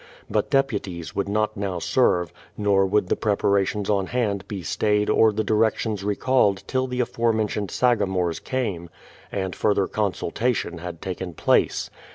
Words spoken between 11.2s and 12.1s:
place.